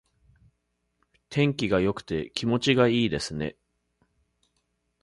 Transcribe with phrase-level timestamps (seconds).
[1.29, 3.55] 天気が良くて気持ちがいいですね。